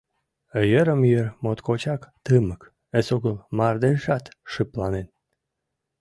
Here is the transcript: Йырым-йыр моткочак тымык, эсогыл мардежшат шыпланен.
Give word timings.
Йырым-йыр 0.71 1.27
моткочак 1.43 2.01
тымык, 2.25 2.61
эсогыл 2.97 3.35
мардежшат 3.57 4.25
шыпланен. 4.51 5.07